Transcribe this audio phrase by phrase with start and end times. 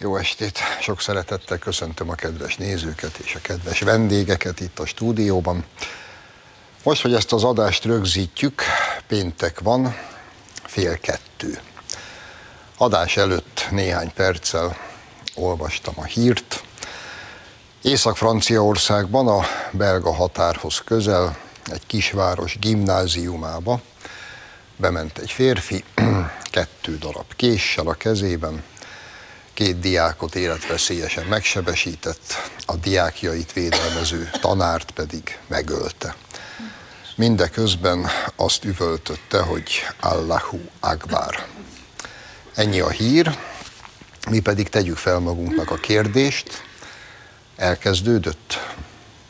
[0.00, 0.58] Jó estét!
[0.80, 5.64] Sok szeretettel köszöntöm a kedves nézőket és a kedves vendégeket itt a stúdióban.
[6.82, 8.62] Most, hogy ezt az adást rögzítjük,
[9.06, 9.96] péntek van,
[10.64, 11.60] fél kettő.
[12.76, 14.76] Adás előtt néhány perccel
[15.34, 16.64] olvastam a hírt.
[17.82, 23.80] Észak-Franciaországban, a belga határhoz közel, egy kisváros gimnáziumába
[24.76, 25.84] bement egy férfi,
[26.50, 28.62] kettő darab késsel a kezében,
[29.58, 36.16] két diákot életveszélyesen megsebesített, a diákjait védelmező tanárt pedig megölte.
[37.16, 38.06] Mindeközben
[38.36, 41.46] azt üvöltötte, hogy Allahu Akbar.
[42.54, 43.38] Ennyi a hír,
[44.30, 46.62] mi pedig tegyük fel magunknak a kérdést,
[47.56, 48.58] elkezdődött,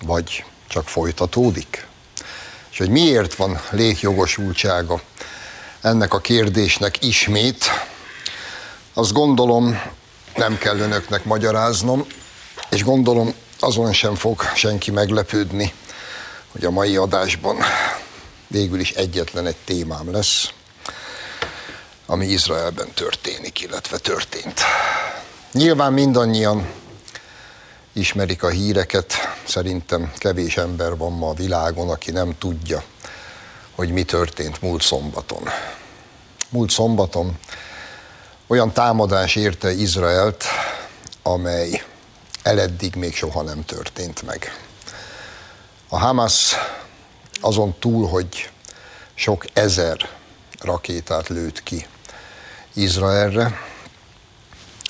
[0.03, 1.87] vagy csak folytatódik?
[2.71, 5.01] És hogy miért van létjogosultsága
[5.81, 7.65] ennek a kérdésnek ismét,
[8.93, 9.97] azt gondolom
[10.39, 12.07] nem kell önöknek magyaráznom,
[12.71, 15.73] és gondolom azon sem fog senki meglepődni,
[16.53, 17.57] hogy a mai adásban
[18.47, 20.49] végül is egyetlen egy témám lesz,
[22.07, 24.61] ami Izraelben történik, illetve történt.
[25.53, 26.69] Nyilván mindannyian
[27.93, 29.15] ismerik a híreket,
[29.47, 32.83] szerintem kevés ember van ma a világon, aki nem tudja,
[33.75, 35.49] hogy mi történt múlt szombaton.
[36.51, 37.39] Múlt szombaton
[38.49, 40.45] olyan támadás érte Izraelt,
[41.23, 41.85] amely
[42.43, 44.53] eleddig még soha nem történt meg.
[45.89, 46.55] A Hamas
[47.41, 48.51] azon túl, hogy
[49.15, 50.09] sok ezer
[50.61, 51.87] rakétát lőtt ki
[52.73, 53.59] Izraelre,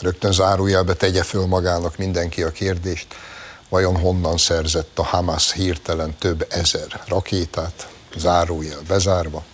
[0.00, 3.06] rögtön zárójelbe tegye föl magának mindenki a kérdést,
[3.69, 9.44] vajon honnan szerzett a Hamas hirtelen több ezer rakétát, zárójel bezárva.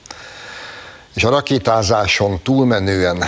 [1.14, 3.24] És a rakétázáson túlmenően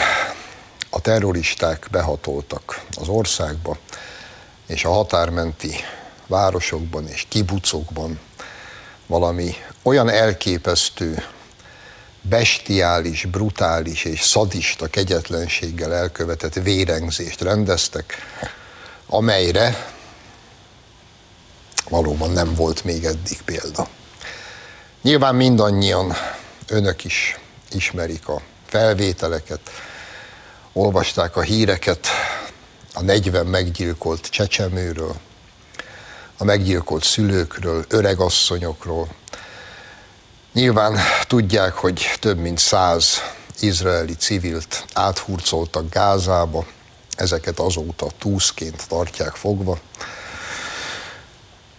[0.91, 3.78] a terroristák behatoltak az országba,
[4.66, 5.74] és a határmenti
[6.26, 8.20] városokban és kibucokban
[9.06, 11.25] valami olyan elképesztő,
[12.20, 18.14] bestiális, brutális és szadista kegyetlenséggel elkövetett vérengzést rendeztek,
[19.06, 19.94] amelyre
[21.88, 23.88] valóban nem volt még eddig példa.
[25.02, 26.12] Nyilván mindannyian
[26.69, 27.38] önök is
[27.72, 29.60] ismerik a felvételeket,
[30.76, 32.06] olvasták a híreket
[32.94, 35.14] a 40 meggyilkolt csecsemőről,
[36.38, 39.09] a meggyilkolt szülőkről, öregasszonyokról.
[40.53, 43.19] Nyilván tudják, hogy több mint száz
[43.60, 46.66] izraeli civilt áthurcoltak Gázába,
[47.16, 49.78] ezeket azóta túszként tartják fogva.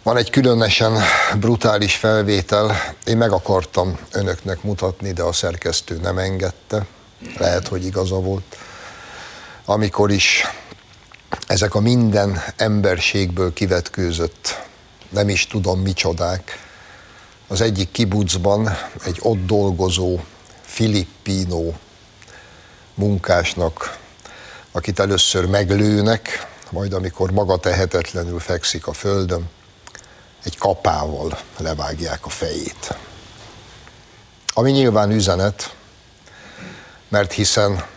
[0.04, 1.02] Van egy különösen
[1.40, 6.86] brutális felvétel, én meg akartam önöknek mutatni, de a szerkesztő nem engedte,
[7.38, 8.58] lehet, hogy igaza volt
[9.70, 10.44] amikor is
[11.48, 14.62] ezek a minden emberségből kivetkőzött,
[15.10, 16.66] nem is tudom micsodák,
[17.48, 20.20] az egyik kibucban egy ott dolgozó
[20.62, 21.74] filippino
[22.94, 23.98] munkásnak,
[24.72, 29.50] akit először meglőnek, majd amikor maga tehetetlenül fekszik a földön,
[30.44, 32.96] egy kapával levágják a fejét.
[34.54, 35.76] Ami nyilván üzenet,
[37.08, 37.96] mert hiszen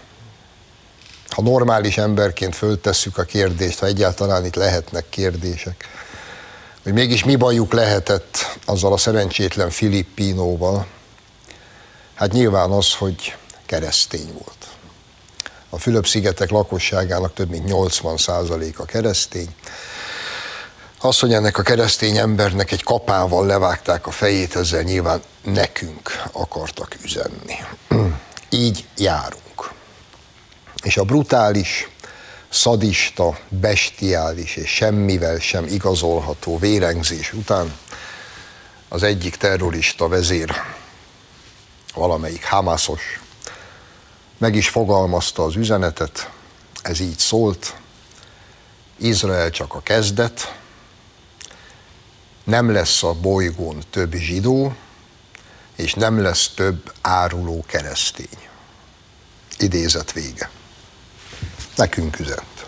[1.30, 5.88] ha normális emberként föltesszük a kérdést, ha egyáltalán itt lehetnek kérdések,
[6.82, 10.86] hogy mégis mi bajuk lehetett azzal a szerencsétlen Filippinóval,
[12.14, 13.36] hát nyilván az, hogy
[13.66, 14.66] keresztény volt.
[15.68, 19.54] A Fülöp-szigetek lakosságának több mint 80% a keresztény.
[21.00, 26.96] Az, hogy ennek a keresztény embernek egy kapával levágták a fejét, ezzel nyilván nekünk akartak
[27.04, 27.56] üzenni.
[28.50, 29.49] Így járunk.
[30.82, 31.88] És a brutális,
[32.48, 37.76] szadista, bestiális és semmivel sem igazolható vérengzés után
[38.88, 40.52] az egyik terrorista vezér,
[41.94, 43.20] valamelyik Hamasos,
[44.38, 46.30] meg is fogalmazta az üzenetet,
[46.82, 47.76] ez így szólt,
[48.96, 50.58] Izrael csak a kezdet,
[52.44, 54.74] nem lesz a bolygón több zsidó,
[55.76, 58.48] és nem lesz több áruló keresztény.
[59.58, 60.50] Idézet vége
[61.80, 62.66] nekünk üzent.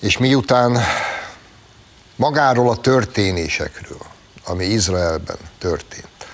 [0.00, 0.78] És miután
[2.16, 4.06] magáról a történésekről,
[4.44, 6.26] ami Izraelben történt,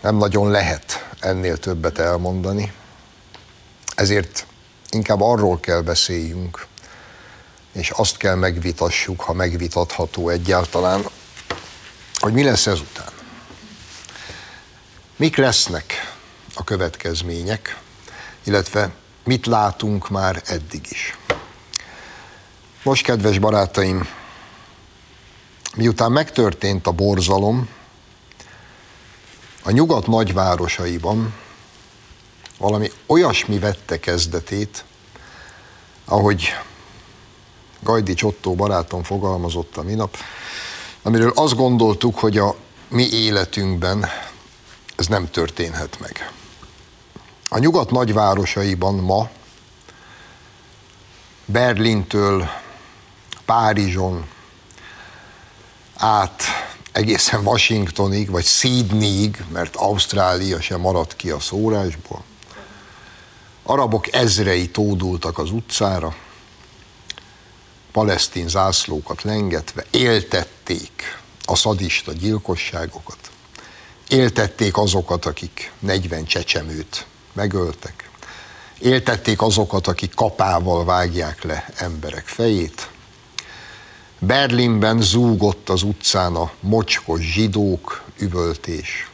[0.00, 2.72] nem nagyon lehet ennél többet elmondani,
[3.94, 4.46] ezért
[4.90, 6.66] inkább arról kell beszéljünk,
[7.72, 11.04] és azt kell megvitassuk, ha megvitatható egyáltalán,
[12.14, 13.12] hogy mi lesz ezután.
[15.16, 16.14] Mik lesznek
[16.54, 17.78] a következmények,
[18.44, 18.90] illetve
[19.24, 21.18] mit látunk már eddig is.
[22.82, 24.08] Most, kedves barátaim,
[25.76, 27.68] miután megtörtént a borzalom,
[29.62, 31.34] a nyugat nagyvárosaiban
[32.58, 34.84] valami olyasmi vette kezdetét,
[36.04, 36.48] ahogy
[37.80, 40.16] Gajdi Csottó barátom fogalmazott a minap,
[41.02, 42.54] amiről azt gondoltuk, hogy a
[42.88, 44.08] mi életünkben
[44.96, 46.32] ez nem történhet meg.
[47.52, 49.30] A nyugat nagyvárosaiban ma
[51.44, 52.48] Berlintől
[53.44, 54.26] Párizson
[55.96, 56.42] át
[56.92, 62.22] egészen Washingtonig, vagy Sydneyig, mert Ausztrália sem maradt ki a szórásból.
[63.62, 66.14] Arabok ezrei tódultak az utcára,
[67.92, 73.30] palesztin zászlókat lengetve, éltették a szadista gyilkosságokat,
[74.08, 77.06] éltették azokat, akik 40 csecsemőt
[77.40, 78.10] megöltek,
[78.78, 82.88] éltették azokat, akik kapával vágják le emberek fejét,
[84.18, 89.10] Berlinben zúgott az utcán a mocskos zsidók üvöltés.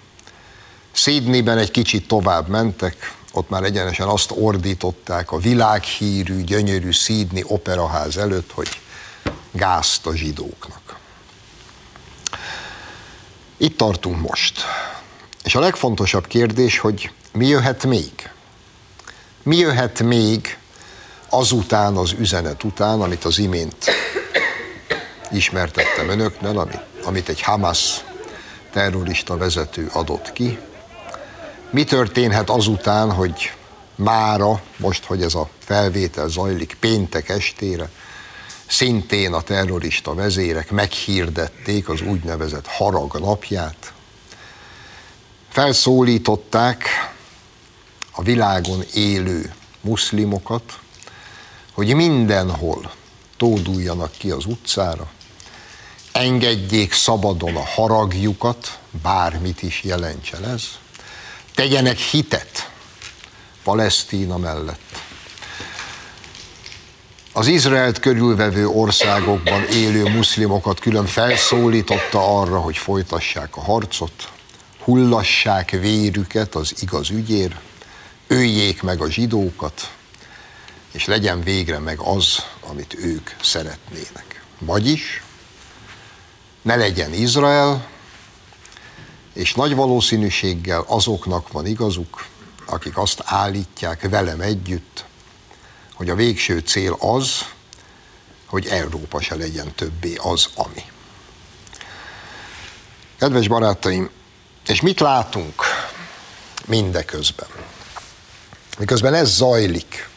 [0.93, 8.17] Sydneyben egy kicsit tovább mentek, ott már egyenesen azt ordították a világhírű, gyönyörű Sydney operaház
[8.17, 8.69] előtt, hogy
[9.53, 10.99] gázt a zsidóknak.
[13.57, 14.63] Itt tartunk most.
[15.45, 18.31] És a legfontosabb kérdés, hogy mi jöhet még?
[19.43, 20.59] Mi jöhet még
[21.29, 23.85] azután, az üzenet után, amit az imént
[25.31, 28.05] ismertettem önöknek, amit, amit egy Hamas
[28.73, 30.59] terrorista vezető adott ki.
[31.71, 33.53] Mi történhet azután, hogy
[33.95, 37.91] mára, most, hogy ez a felvétel zajlik péntek estére,
[38.67, 43.93] szintén a terrorista vezérek meghirdették az úgynevezett harag napját.
[45.49, 46.85] Felszólították
[48.19, 50.79] a világon élő muszlimokat,
[51.73, 52.93] hogy mindenhol
[53.37, 55.11] tóduljanak ki az utcára,
[56.13, 60.63] engedjék szabadon a haragjukat, bármit is jelentsen ez,
[61.55, 62.71] tegyenek hitet
[63.63, 65.03] Palesztína mellett.
[67.33, 74.33] Az Izraelt körülvevő országokban élő muszlimokat külön felszólította arra, hogy folytassák a harcot,
[74.85, 77.57] hullassák vérüket az igaz ügyér,
[78.27, 79.93] öljék meg a zsidókat,
[80.93, 84.43] és legyen végre meg az, amit ők szeretnének.
[84.59, 85.23] Vagyis
[86.63, 87.89] ne legyen Izrael,
[89.33, 92.27] és nagy valószínűséggel azoknak van igazuk,
[92.67, 95.05] akik azt állítják velem együtt,
[95.95, 97.45] hogy a végső cél az,
[98.47, 100.85] hogy Európa se legyen többé az, ami.
[103.19, 104.11] Kedves barátaim,
[104.67, 105.63] és mit látunk
[106.67, 107.49] mindeközben?
[108.79, 110.09] Miközben ez zajlik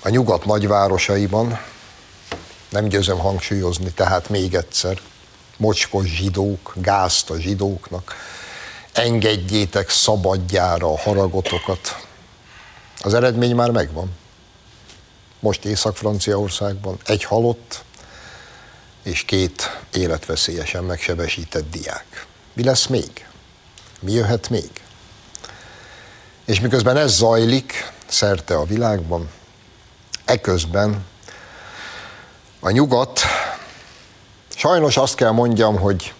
[0.00, 1.60] a nyugat nagyvárosaiban,
[2.68, 5.00] nem győzöm hangsúlyozni, tehát még egyszer,
[5.56, 8.14] mocskos zsidók, gázt a zsidóknak,
[8.92, 12.06] engedjétek szabadjára a haragotokat.
[13.02, 14.10] Az eredmény már megvan.
[15.40, 17.84] Most Észak-Franciaországban egy halott
[19.02, 22.26] és két életveszélyesen megsebesített diák.
[22.52, 23.26] Mi lesz még?
[24.00, 24.70] Mi jöhet még?
[26.46, 29.30] És miközben ez zajlik szerte a világban,
[30.24, 31.04] eközben
[32.60, 33.20] a nyugat,
[34.56, 36.14] sajnos azt kell mondjam, hogy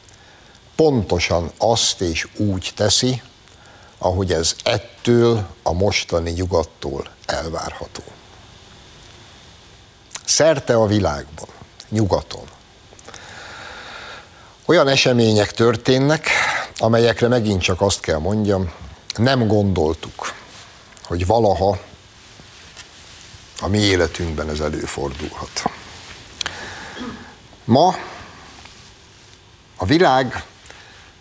[0.75, 3.23] pontosan azt és úgy teszi,
[3.99, 8.03] ahogy ez ettől a mostani nyugattól elvárható.
[10.25, 11.49] Szerte a világban,
[11.89, 12.45] nyugaton.
[14.65, 16.29] Olyan események történnek,
[16.79, 18.73] amelyekre megint csak azt kell mondjam,
[19.17, 20.33] nem gondoltuk,
[21.05, 21.79] hogy valaha
[23.61, 25.63] a mi életünkben ez előfordulhat.
[27.65, 27.97] Ma
[29.77, 30.45] a világ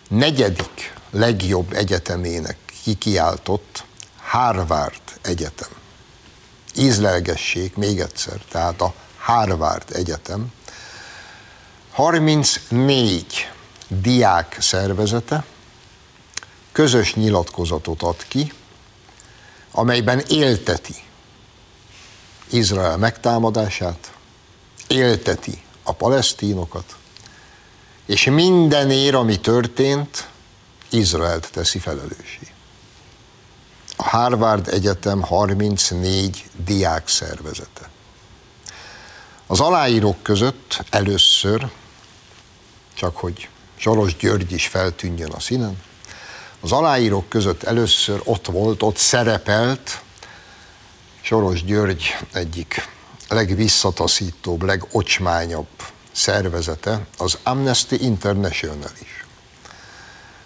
[0.08, 3.84] negyedik legjobb egyetemének kikiáltott
[4.18, 5.70] Harvard Egyetem.
[6.76, 10.54] Ízlelgessék még egyszer, tehát a Harvard Egyetem
[11.92, 13.50] 34
[13.88, 15.44] diák szervezete
[16.76, 18.54] közös nyilatkozatot ad ki,
[19.72, 20.96] amelyben élteti
[22.50, 24.14] Izrael megtámadását,
[24.88, 26.96] élteti a palesztínokat,
[28.06, 30.28] és mindenért, ami történt,
[30.90, 32.48] Izraelt teszi felelőssé.
[33.96, 37.90] A Harvard Egyetem 34 diák szervezete.
[39.48, 41.70] Az aláírók között először,
[42.94, 45.78] csak hogy Soros György is feltűnjön a színen,
[46.66, 50.02] Az aláírók között először ott volt, ott szerepelt
[51.22, 52.90] Soros György egyik
[53.30, 55.68] legvisszataszítóbb, legocsmányabb
[56.12, 59.26] szervezete, az Amnesty International is.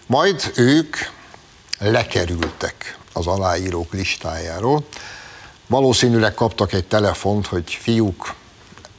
[0.05, 0.95] Majd ők
[1.77, 4.85] lekerültek az aláírók listájáról.
[5.67, 8.33] Valószínűleg kaptak egy telefont, hogy fiúk,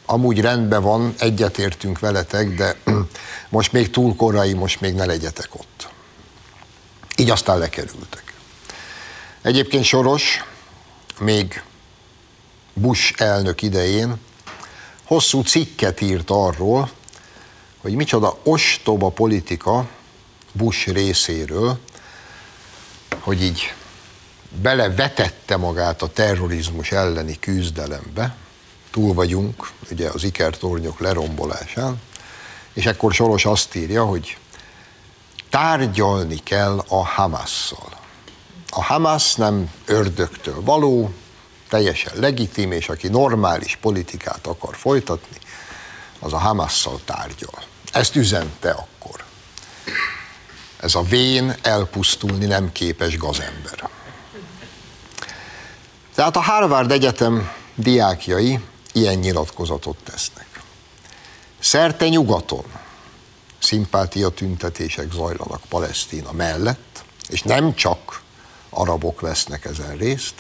[0.06, 2.76] amúgy rendben van, egyetértünk veletek, de
[3.48, 5.89] most még túl korai, most még ne legyetek ott.
[7.20, 8.34] Így aztán lekerültek.
[9.42, 10.44] Egyébként Soros
[11.18, 11.62] még
[12.74, 14.16] Bush elnök idején
[15.04, 16.90] hosszú cikket írt arról,
[17.80, 19.88] hogy micsoda ostoba politika
[20.52, 21.78] Bush részéről,
[23.18, 23.74] hogy így
[24.62, 28.36] belevetette magát a terrorizmus elleni küzdelembe,
[28.90, 32.00] túl vagyunk, ugye az ikertornyok lerombolásán,
[32.72, 34.36] és ekkor Soros azt írja, hogy
[35.50, 37.98] tárgyalni kell a Hamasszal.
[38.70, 41.12] A Hamas nem ördögtől való,
[41.68, 45.36] teljesen legitim, és aki normális politikát akar folytatni,
[46.18, 47.62] az a Hamasszal tárgyal.
[47.92, 49.24] Ezt üzente akkor.
[50.80, 53.88] Ez a vén elpusztulni nem képes gazember.
[56.14, 58.60] Tehát a Harvard Egyetem diákjai
[58.92, 60.46] ilyen nyilatkozatot tesznek.
[61.58, 62.64] Szerte nyugaton
[63.70, 68.22] szimpátia tüntetések zajlanak Palesztina mellett, és nem csak
[68.70, 70.34] arabok vesznek ezen részt,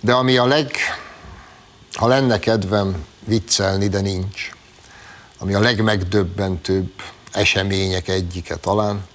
[0.00, 0.70] de ami a leg,
[1.92, 4.50] ha lenne kedvem viccelni, de nincs,
[5.38, 6.92] ami a legmegdöbbentőbb
[7.32, 9.06] események egyike talán,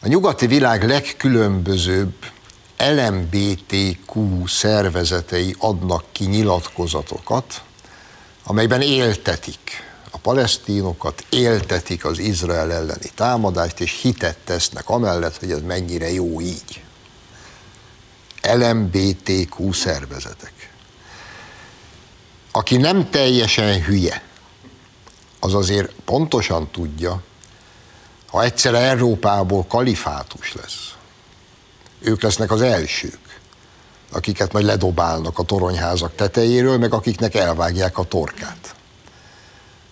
[0.00, 2.14] a nyugati világ legkülönbözőbb
[2.78, 7.62] LMBTQ szervezetei adnak ki nyilatkozatokat,
[8.44, 9.89] amelyben éltetik
[10.22, 16.82] palesztínokat, éltetik az Izrael elleni támadást, és hitet tesznek amellett, hogy ez mennyire jó így.
[18.42, 20.72] LMBTQ szervezetek.
[22.52, 24.22] Aki nem teljesen hülye,
[25.40, 27.22] az azért pontosan tudja,
[28.26, 30.94] ha egyszer Európából kalifátus lesz,
[32.00, 33.40] ők lesznek az elsők,
[34.12, 38.74] akiket majd ledobálnak a toronyházak tetejéről, meg akiknek elvágják a torkát.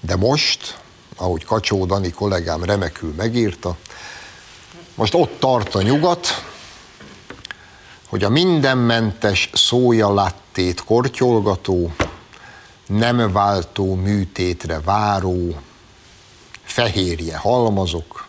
[0.01, 0.79] De most,
[1.17, 3.77] ahogy Kacsó Dani kollégám remekül megírta,
[4.95, 6.27] most ott tart a nyugat,
[8.09, 11.93] hogy a mindenmentes szója lattét kortyolgató,
[12.87, 15.61] nem váltó műtétre váró,
[16.65, 18.27] fehérje halmazok,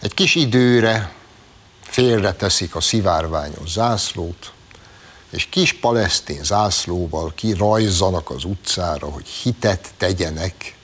[0.00, 1.14] egy kis időre
[1.80, 4.52] félreteszik a szivárványos zászlót,
[5.30, 10.76] és kis palesztin zászlóval kirajzanak az utcára, hogy hitet tegyenek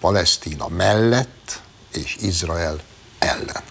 [0.00, 1.60] Palesztina mellett
[1.92, 2.80] és Izrael
[3.18, 3.62] ellen.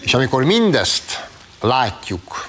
[0.00, 1.28] És amikor mindezt
[1.60, 2.46] látjuk,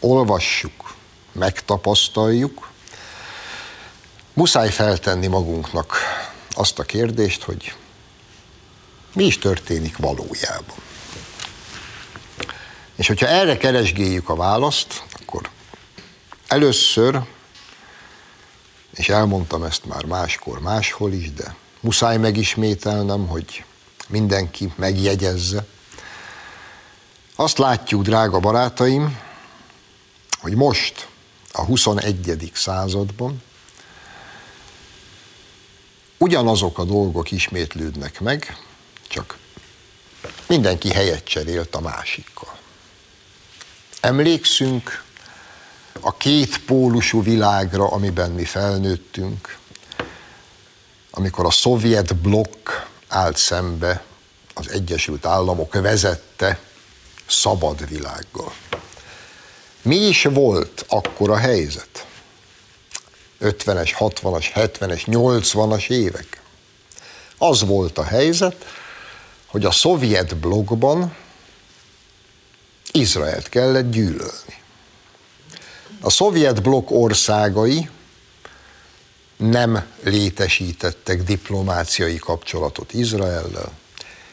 [0.00, 0.94] olvassuk,
[1.32, 2.70] megtapasztaljuk,
[4.32, 5.96] muszáj feltenni magunknak
[6.50, 7.74] azt a kérdést, hogy
[9.14, 10.89] mi is történik valójában.
[13.00, 15.50] És hogyha erre keresgéljük a választ, akkor
[16.46, 17.20] először,
[18.94, 23.64] és elmondtam ezt már máskor, máshol is, de muszáj megismételnem, hogy
[24.08, 25.66] mindenki megjegyezze.
[27.36, 29.18] Azt látjuk, drága barátaim,
[30.40, 31.08] hogy most,
[31.52, 32.50] a 21.
[32.54, 33.42] században
[36.18, 38.56] ugyanazok a dolgok ismétlődnek meg,
[39.08, 39.38] csak
[40.46, 42.59] mindenki helyet cserélt a másikkal.
[44.00, 45.02] Emlékszünk
[46.00, 49.58] a két pólusú világra, amiben mi felnőttünk,
[51.10, 52.68] amikor a szovjet blokk
[53.08, 54.04] állt szembe
[54.54, 56.58] az Egyesült Államok vezette
[57.26, 58.52] szabad világgal.
[59.82, 62.06] Mi is volt akkor a helyzet?
[63.40, 66.42] 50-es, 60-as, 70-es, 80-as évek.
[67.38, 68.66] Az volt a helyzet,
[69.46, 71.16] hogy a szovjet blogban
[72.92, 74.58] Izraelt kellett gyűlölni.
[76.00, 77.88] A szovjet blokk országai
[79.36, 83.72] nem létesítettek diplomáciai kapcsolatot Izraellel.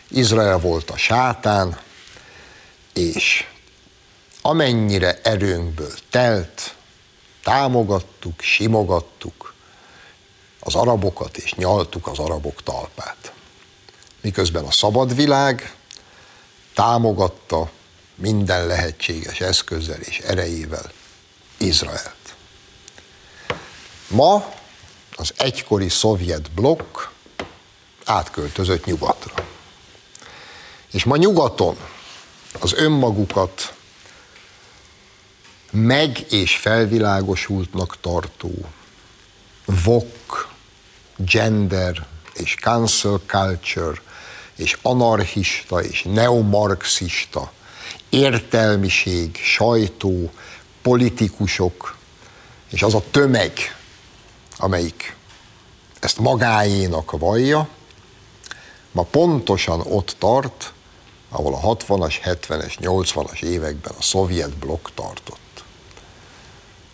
[0.10, 1.80] Izrael volt a sátán,
[2.94, 3.48] és
[4.42, 6.76] amennyire erőnkből telt,
[7.44, 9.54] támogattuk, simogattuk
[10.60, 13.34] az arabokat, és nyaltuk az arabok talpát.
[14.22, 15.76] Miközben a szabad világ
[16.74, 17.72] támogatta
[18.18, 20.92] minden lehetséges eszközzel és erejével
[21.58, 22.36] Izraelt.
[24.08, 24.54] Ma
[25.16, 27.00] az egykori szovjet blokk
[28.06, 29.34] átköltözött nyugatra.
[30.92, 31.78] És ma nyugaton
[32.60, 33.74] az önmagukat
[35.72, 38.52] meg és felvilágosultnak tartó
[39.66, 40.50] vok,
[41.18, 44.02] gender és cancel culture
[44.56, 47.52] és anarchista és neomarxista
[48.10, 50.32] értelmiség, sajtó,
[50.82, 51.98] politikusok
[52.70, 53.76] és az a tömeg,
[54.58, 55.16] amelyik
[56.00, 57.68] ezt magáénak vallja,
[58.92, 60.74] ma pontosan ott tart,
[61.30, 65.64] ahol a 60-as, 70-es, 80-as években a szovjet blokk tartott.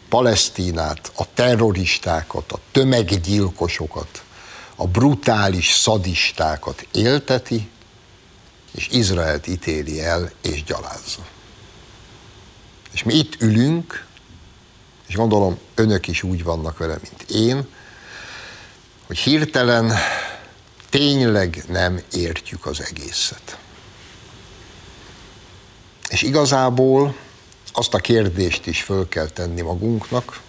[0.09, 4.23] Palesztinát, a terroristákat, a tömeggyilkosokat,
[4.75, 7.69] a brutális szadistákat élteti,
[8.75, 11.25] és Izraelt ítéli el és gyalázza.
[12.91, 14.05] És mi itt ülünk,
[15.07, 17.67] és gondolom önök is úgy vannak vele, mint én,
[19.05, 19.93] hogy hirtelen
[20.89, 23.57] tényleg nem értjük az egészet.
[26.09, 27.15] És igazából
[27.71, 30.41] azt a kérdést is föl kell tenni magunknak,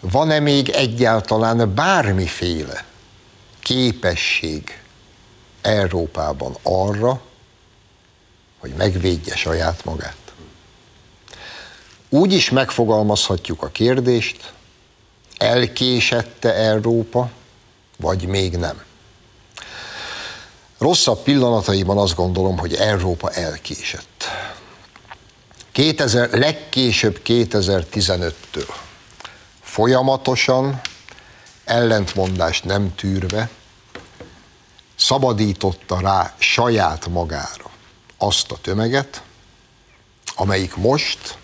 [0.00, 2.84] van-e még egyáltalán bármiféle
[3.60, 4.80] képesség
[5.66, 7.20] Európában arra,
[8.58, 10.16] hogy megvédje saját magát?
[12.08, 14.52] Úgy is megfogalmazhatjuk a kérdést,
[15.36, 17.30] elkésette Európa,
[17.96, 18.82] vagy még nem.
[20.78, 24.24] Rosszabb pillanataiban azt gondolom, hogy Európa elkésett.
[25.72, 28.68] 2000, legkésőbb 2015-től
[29.62, 30.80] folyamatosan,
[31.64, 33.48] ellentmondást nem tűrve,
[35.06, 37.70] szabadította rá saját magára
[38.16, 39.22] azt a tömeget,
[40.34, 41.38] amelyik most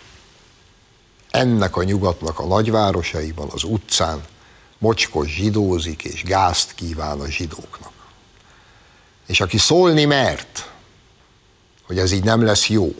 [1.31, 4.25] ennek a nyugatnak a nagyvárosaiban, az utcán
[4.77, 7.93] mocskos zsidózik és gázt kíván a zsidóknak.
[9.27, 10.71] És aki szólni mert,
[11.83, 12.95] hogy ez így nem lesz jó,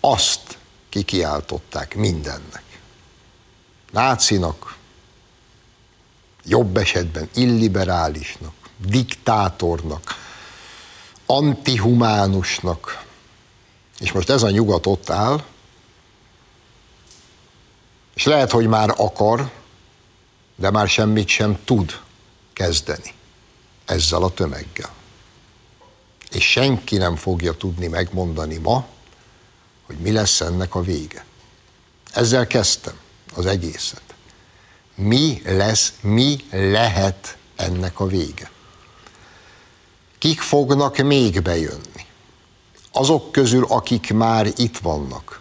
[0.00, 2.64] azt kikiáltották mindennek.
[3.90, 4.76] Nácinak,
[6.44, 10.14] jobb esetben illiberálisnak, diktátornak,
[11.26, 13.04] antihumánusnak.
[13.98, 15.44] És most ez a nyugat ott áll,
[18.14, 19.50] és lehet, hogy már akar,
[20.56, 22.00] de már semmit sem tud
[22.52, 23.14] kezdeni
[23.84, 24.90] ezzel a tömeggel.
[26.30, 28.86] És senki nem fogja tudni megmondani ma,
[29.86, 31.24] hogy mi lesz ennek a vége.
[32.12, 32.94] Ezzel kezdtem
[33.34, 34.02] az egészet.
[34.94, 38.50] Mi lesz, mi lehet ennek a vége?
[40.22, 42.06] Kik fognak még bejönni?
[42.92, 45.40] Azok közül, akik már itt vannak,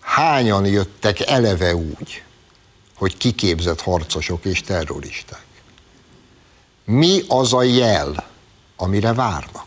[0.00, 2.22] hányan jöttek eleve úgy,
[2.96, 5.44] hogy kiképzett harcosok és terroristák?
[6.84, 8.26] Mi az a jel,
[8.76, 9.66] amire várnak?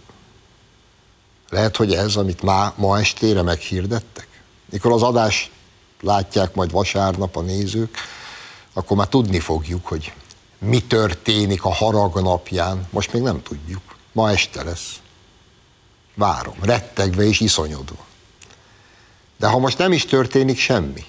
[1.50, 4.28] Lehet, hogy ez, amit má, ma estére meghirdettek?
[4.70, 5.52] Mikor az adás
[6.02, 7.98] látják majd vasárnap a nézők,
[8.74, 10.14] akkor már tudni fogjuk, hogy
[10.60, 12.88] mi történik a harag napján.
[12.90, 13.93] Most még nem tudjuk.
[14.14, 15.02] Ma este lesz.
[16.16, 18.06] Várom, rettegve és iszonyodva.
[19.38, 21.06] De ha most nem is történik semmi,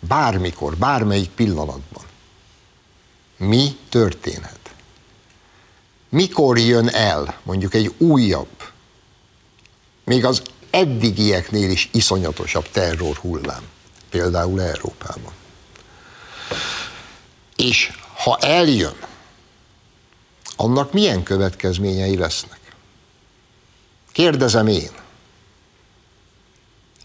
[0.00, 2.04] bármikor, bármelyik pillanatban,
[3.36, 4.58] mi történhet?
[6.08, 8.72] Mikor jön el mondjuk egy újabb,
[10.04, 13.62] még az eddigieknél is iszonyatosabb terror hullám,
[14.10, 15.32] például Európában?
[17.56, 18.96] És ha eljön,
[20.56, 22.60] annak milyen következményei lesznek?
[24.12, 24.90] Kérdezem én,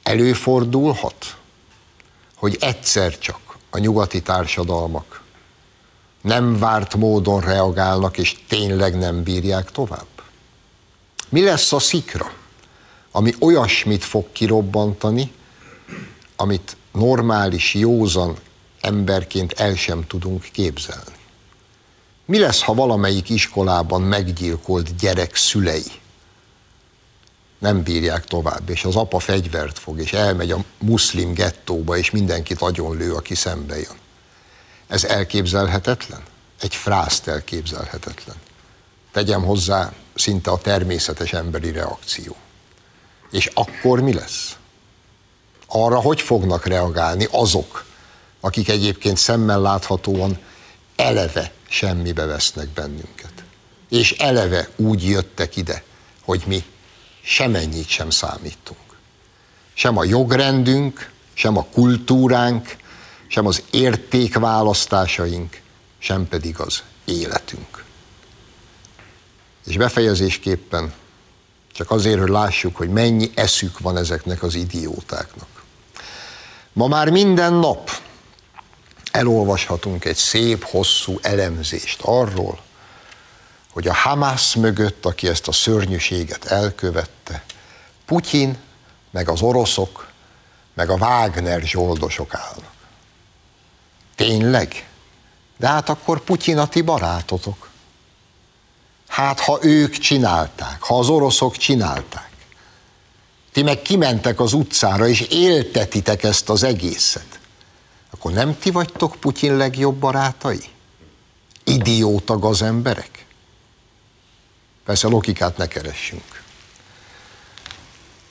[0.03, 1.37] előfordulhat,
[2.35, 5.21] hogy egyszer csak a nyugati társadalmak
[6.21, 10.07] nem várt módon reagálnak, és tényleg nem bírják tovább?
[11.29, 12.31] Mi lesz a szikra,
[13.11, 15.31] ami olyasmit fog kirobbantani,
[16.35, 18.37] amit normális, józan
[18.81, 21.17] emberként el sem tudunk képzelni?
[22.29, 25.91] Mi lesz, ha valamelyik iskolában meggyilkolt gyerek szülei
[27.59, 32.59] nem bírják tovább, és az apa fegyvert fog, és elmegy a muszlim gettóba, és mindenkit
[32.97, 33.97] lő, aki szembe jön.
[34.87, 36.23] Ez elképzelhetetlen?
[36.59, 38.35] Egy frászt elképzelhetetlen.
[39.11, 42.35] Tegyem hozzá szinte a természetes emberi reakció.
[43.31, 44.57] És akkor mi lesz?
[45.67, 47.85] Arra hogy fognak reagálni azok,
[48.39, 50.39] akik egyébként szemmel láthatóan
[50.95, 53.33] eleve semmibe vesznek bennünket.
[53.89, 55.83] És eleve úgy jöttek ide,
[56.21, 56.63] hogy mi
[57.21, 58.79] semennyit sem számítunk.
[59.73, 62.75] Sem a jogrendünk, sem a kultúránk,
[63.27, 65.61] sem az értékválasztásaink,
[65.99, 67.83] sem pedig az életünk.
[69.65, 70.93] És befejezésképpen
[71.73, 75.63] csak azért, hogy lássuk, hogy mennyi eszük van ezeknek az idiótáknak.
[76.73, 77.91] Ma már minden nap
[79.11, 82.59] elolvashatunk egy szép, hosszú elemzést arról,
[83.71, 87.43] hogy a Hamas mögött, aki ezt a szörnyűséget elkövette,
[88.05, 88.57] Putyin,
[89.11, 90.07] meg az oroszok,
[90.73, 92.73] meg a Wagner zsoldosok állnak.
[94.15, 94.87] Tényleg?
[95.57, 97.69] De hát akkor Putyin a ti barátotok.
[99.07, 102.31] Hát ha ők csinálták, ha az oroszok csinálták,
[103.51, 107.38] ti meg kimentek az utcára, és éltetitek ezt az egészet,
[108.19, 110.63] akkor nem ti vagytok Putyin legjobb barátai?
[111.63, 113.25] Idióta az emberek?
[114.83, 116.43] Persze logikát ne keressünk.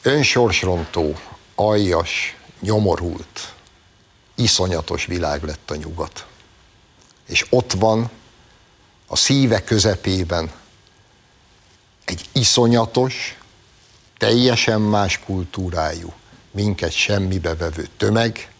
[0.03, 1.17] Önsorsrontó,
[1.55, 3.55] aljas, nyomorult,
[4.35, 6.27] iszonyatos világ lett a nyugat.
[7.27, 8.11] És ott van
[9.07, 10.53] a szíve közepében
[12.05, 13.39] egy iszonyatos,
[14.19, 16.13] teljesen más kultúrájú,
[16.51, 18.51] minket semmibe vevő tömeg,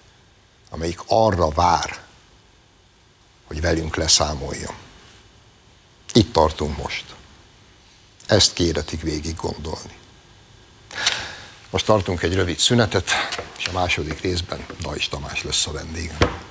[0.71, 1.99] amelyik arra vár,
[3.47, 4.75] hogy velünk leszámoljon.
[6.13, 7.05] Itt tartunk most.
[8.27, 9.97] Ezt kéretik végig gondolni.
[11.71, 13.11] Most tartunk egy rövid szünetet,
[13.59, 16.48] és a második részben Dajs Tamás lesz a vendégem.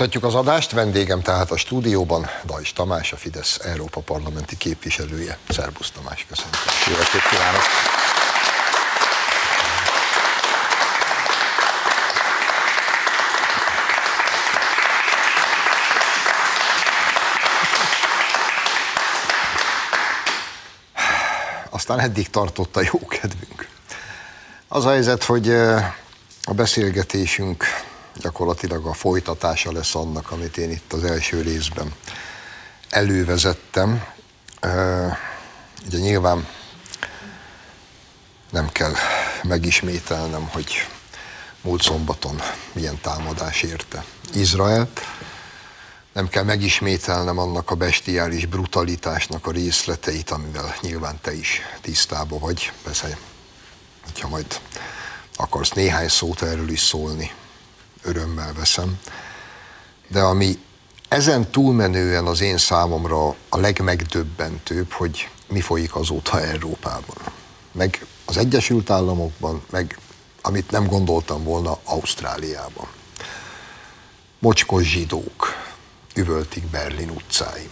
[0.00, 5.38] Folytatjuk az adást, vendégem tehát a stúdióban Dajs Tamás, a Fidesz Európa Parlamenti képviselője.
[5.48, 6.52] Szerbusz Tamás, köszönöm.
[6.90, 7.62] Jó estét kívánok!
[21.70, 23.68] Aztán eddig tartott a jó kedvünk.
[24.68, 25.92] Az a helyzet, hogy eh,
[26.44, 27.64] a beszélgetésünk
[28.20, 31.94] gyakorlatilag a folytatása lesz annak, amit én itt az első részben
[32.88, 34.04] elővezettem.
[35.86, 36.46] Ugye nyilván
[38.50, 38.92] nem kell
[39.42, 40.86] megismételnem, hogy
[41.60, 42.40] múlt szombaton
[42.72, 44.04] milyen támadás érte
[44.34, 45.00] Izraelt.
[46.12, 52.72] Nem kell megismételnem annak a bestiális brutalitásnak a részleteit, amivel nyilván te is tisztában vagy.
[52.82, 53.18] Persze,
[54.04, 54.60] hogyha majd
[55.36, 57.32] akarsz néhány szót erről is szólni,
[58.10, 58.98] örömmel veszem.
[60.08, 60.58] De ami
[61.08, 67.16] ezen túlmenően az én számomra a legmegdöbbentőbb, hogy mi folyik azóta Európában.
[67.72, 69.98] Meg az Egyesült Államokban, meg
[70.42, 72.88] amit nem gondoltam volna Ausztráliában.
[74.38, 75.46] Mocskos zsidók
[76.14, 77.68] üvöltik Berlin utcáin.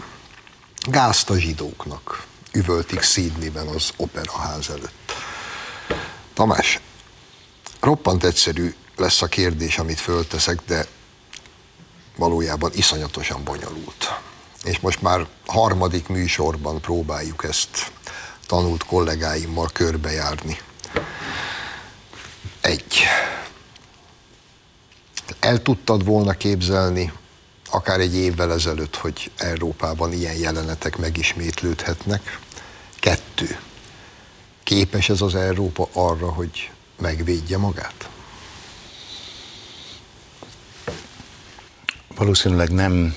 [0.88, 5.12] Gázt a zsidóknak üvöltik Sydneyben az operaház előtt.
[6.34, 6.80] Tamás,
[7.80, 10.86] roppant egyszerű lesz a kérdés, amit fölteszek, de
[12.16, 14.20] valójában iszonyatosan bonyolult.
[14.64, 17.92] És most már harmadik műsorban próbáljuk ezt
[18.46, 20.58] tanult kollégáimmal körbejárni.
[22.60, 23.02] Egy.
[25.40, 27.12] El tudtad volna képzelni,
[27.70, 32.38] akár egy évvel ezelőtt, hogy Európában ilyen jelenetek megismétlődhetnek?
[33.00, 33.58] Kettő.
[34.62, 38.08] Képes ez az Európa arra, hogy megvédje magát?
[42.18, 43.14] Valószínűleg nem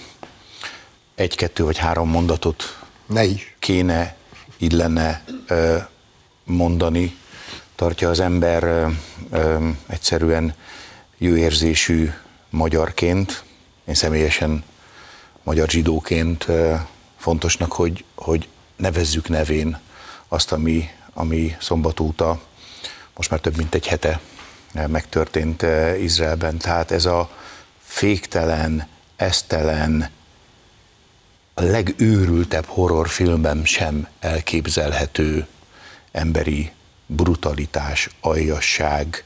[1.16, 3.56] egy, kettő vagy három mondatot ne is.
[3.60, 4.16] kéne,
[4.58, 5.24] illene
[6.44, 7.18] mondani.
[7.76, 8.88] Tartja az ember
[9.88, 10.54] egyszerűen
[11.18, 12.12] jó érzésű
[12.50, 13.44] magyarként,
[13.86, 14.64] én személyesen
[15.44, 16.48] magyar zsidóként
[17.18, 19.80] fontosnak, hogy, hogy nevezzük nevén
[20.28, 22.42] azt, ami, ami szombat óta,
[23.16, 24.20] most már több mint egy hete
[24.88, 25.66] megtörtént
[26.00, 26.58] Izraelben.
[26.58, 27.30] Tehát ez a
[27.92, 30.10] féktelen, esztelen,
[31.54, 35.48] a legőrültebb horrorfilmben sem elképzelhető.
[36.12, 36.72] Emberi
[37.06, 39.24] brutalitás, aljasság,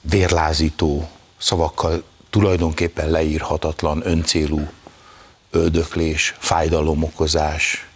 [0.00, 4.70] vérlázító szavakkal tulajdonképpen leírhatatlan, öncélú
[5.50, 7.88] öldöklés, fájdalomokozás,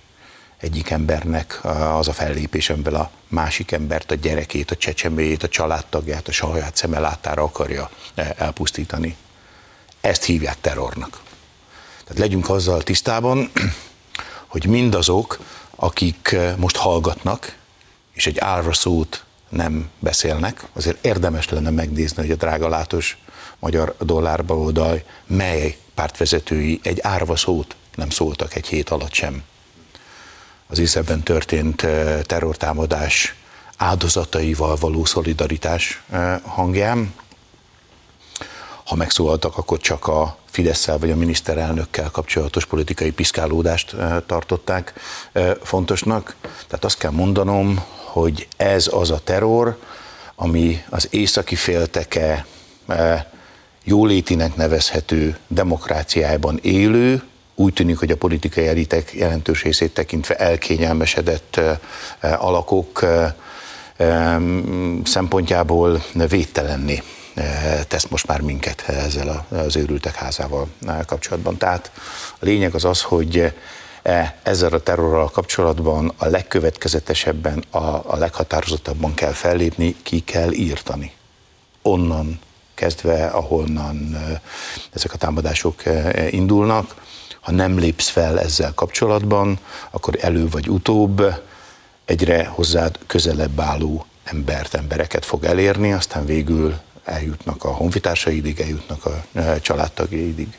[0.61, 1.61] egyik embernek
[1.99, 6.77] az a fellépés, amivel a másik embert, a gyerekét, a csecseméjét, a családtagját, a saját
[6.77, 9.17] szeme láttára akarja e, elpusztítani.
[10.01, 11.21] Ezt hívják terrornak.
[12.05, 13.51] Tehát legyünk azzal tisztában,
[14.53, 15.39] hogy mindazok,
[15.77, 17.57] akik e, most hallgatnak,
[18.13, 23.19] és egy álra szót nem beszélnek, azért érdemes lenne megnézni, hogy a drága látos
[23.59, 29.43] magyar dollárba oldal, mely pártvezetői egy árva szót nem szóltak egy hét alatt sem.
[30.71, 33.35] Az Iszebben történt eh, terrortámadás
[33.77, 37.15] áldozataival való szolidaritás eh, hangján.
[38.85, 44.93] Ha megszólaltak, akkor csak a fidesz vagy a miniszterelnökkel kapcsolatos politikai piszkálódást eh, tartották
[45.63, 46.37] fontosnak.
[46.41, 49.79] Tehát azt kell mondanom, hogy ez az a terror,
[50.35, 52.47] ami az északi félteke
[53.85, 57.23] jólétinek nevezhető demokráciájában élő,
[57.61, 61.61] úgy tűnik, hogy a politikai elitek jelentős részét tekintve elkényelmesedett
[62.21, 63.05] alakok
[65.05, 67.03] szempontjából védtelenni
[67.89, 70.69] tesz most már minket ezzel az őrültek házával
[71.07, 71.57] kapcsolatban.
[71.57, 71.91] Tehát
[72.33, 73.53] a lényeg az az, hogy
[74.43, 81.13] ezzel a terrorral kapcsolatban a legkövetkezetesebben, a, a leghatározottabban kell fellépni, ki kell írtani.
[81.83, 82.41] Onnan
[82.75, 84.17] kezdve, ahonnan
[84.93, 85.83] ezek a támadások
[86.31, 86.95] indulnak.
[87.49, 89.59] Ha nem lépsz fel ezzel kapcsolatban,
[89.91, 91.43] akkor elő vagy utóbb
[92.05, 99.25] egyre hozzád közelebb álló embert, embereket fog elérni, aztán végül eljutnak a honfitársaidig, eljutnak a
[99.61, 100.59] családtagjaidig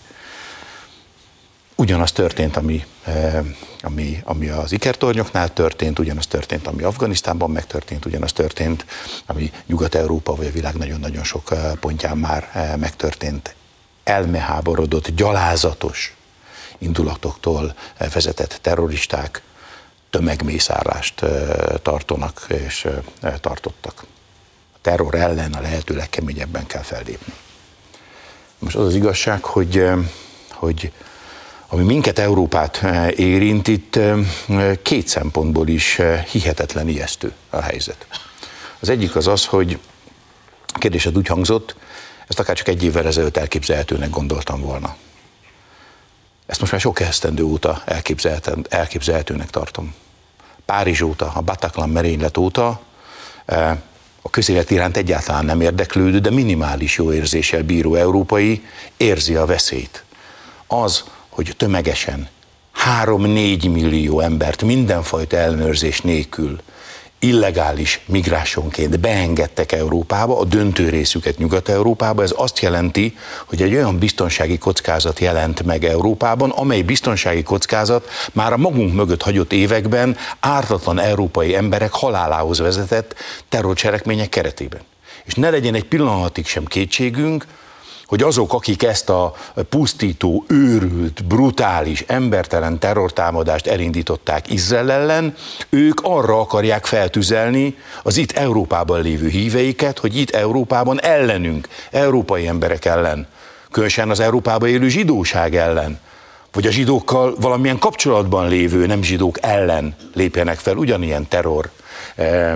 [1.75, 3.45] ugyanaz történt, ami, eh,
[3.81, 8.85] ami, ami az ikertornyoknál történt, ugyanaz történt, ami Afganisztánban megtörtént, ugyanaz történt,
[9.25, 13.55] ami Nyugat-Európa vagy a világ nagyon-nagyon sok eh, pontján már eh, megtörtént.
[14.03, 16.13] Elmeháborodott, gyalázatos
[16.79, 17.75] indulatoktól
[18.13, 19.41] vezetett terroristák
[20.09, 21.25] tömegmészárlást
[21.81, 22.87] tartanak és
[23.39, 24.05] tartottak.
[24.73, 27.33] A terror ellen a lehető legkeményebben kell fellépni.
[28.59, 29.85] Most az az igazság, hogy,
[30.49, 30.91] hogy
[31.67, 32.83] ami minket, Európát
[33.15, 33.99] érint, itt
[34.81, 38.07] két szempontból is hihetetlen ijesztő a helyzet.
[38.79, 39.79] Az egyik az az, hogy
[40.67, 41.75] a kérdésed úgy hangzott,
[42.27, 44.95] ezt akár csak egy évvel ezelőtt elképzelhetőnek gondoltam volna.
[46.49, 47.83] Ezt most már sok esztendő óta
[48.69, 49.93] elképzelhetőnek tartom.
[50.65, 52.81] Párizs óta, a Bataclan merénylet óta
[54.21, 58.65] a közélet iránt egyáltalán nem érdeklődő, de minimális jó érzéssel bíró európai
[58.97, 60.03] érzi a veszélyt.
[60.67, 62.29] Az, hogy tömegesen
[63.03, 66.61] 3-4 millió embert mindenfajta ellenőrzés nélkül
[67.19, 74.57] illegális migránsonként beengedtek Európába, a döntő részüket Nyugat-Európába, ez azt jelenti, hogy egy olyan biztonsági
[74.57, 81.55] kockázat jelent meg Európában, amely biztonsági kockázat már a magunk mögött hagyott években ártatlan európai
[81.55, 83.15] emberek halálához vezetett
[83.49, 84.81] terrorcselekmények keretében.
[85.23, 87.45] És ne legyen egy pillanatig sem kétségünk,
[88.09, 89.33] hogy azok, akik ezt a
[89.69, 95.35] pusztító, őrült, brutális, embertelen terrortámadást elindították Izrael ellen,
[95.69, 102.85] ők arra akarják feltüzelni az itt Európában lévő híveiket, hogy itt Európában ellenünk, európai emberek
[102.85, 103.27] ellen,
[103.71, 105.99] különösen az Európában élő zsidóság ellen,
[106.51, 111.69] vagy a zsidókkal valamilyen kapcsolatban lévő nem zsidók ellen lépjenek fel ugyanilyen terror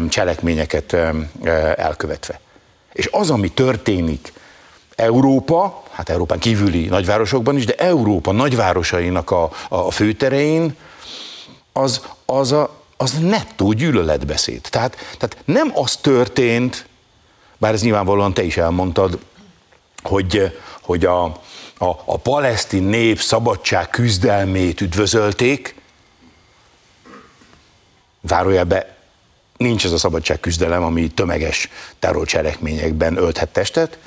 [0.09, 0.95] cselekményeket
[1.75, 2.39] elkövetve.
[2.93, 4.33] És az, ami történik
[5.03, 10.75] Európa, hát Európán kívüli nagyvárosokban is, de Európa nagyvárosainak a, a főterein,
[11.71, 14.61] az, az, a, az nettó gyűlöletbeszéd.
[14.61, 16.85] Tehát, tehát nem az történt,
[17.57, 19.19] bár ez nyilvánvalóan te is elmondtad,
[20.03, 21.23] hogy, hogy a,
[21.77, 25.75] a, a palesztin nép szabadság küzdelmét üdvözölték,
[28.23, 28.97] zárójelbe
[29.57, 33.97] nincs ez a szabadság küzdelem, ami tömeges terrorcselekményekben ölthet testet,